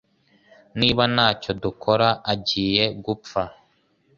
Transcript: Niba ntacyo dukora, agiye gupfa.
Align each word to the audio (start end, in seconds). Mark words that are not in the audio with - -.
Niba 0.79 1.03
ntacyo 1.13 1.51
dukora, 1.63 2.07
agiye 2.33 2.85
gupfa. 3.05 3.41